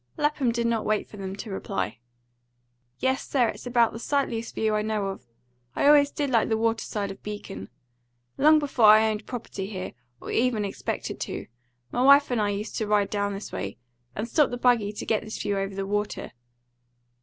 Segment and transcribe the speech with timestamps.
[0.17, 1.99] Lapham did not wait for them to reply.
[2.97, 5.27] "Yes, sir, it's about the sightliest view I know of.
[5.75, 7.69] I always did like the water side of Beacon.
[8.35, 11.45] Long before I owned property here, or ever expected to,
[11.93, 13.77] m'wife and I used to ride down this way,
[14.15, 16.31] and stop the buggy to get this view over the water.